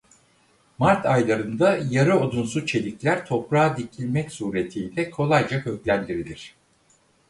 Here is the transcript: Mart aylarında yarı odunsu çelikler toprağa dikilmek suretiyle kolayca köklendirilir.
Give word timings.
Mart 0.79 1.05
aylarında 1.05 1.79
yarı 1.89 2.19
odunsu 2.19 2.65
çelikler 2.65 3.25
toprağa 3.25 3.77
dikilmek 3.77 4.31
suretiyle 4.31 5.09
kolayca 5.09 5.63
köklendirilir. 5.63 6.55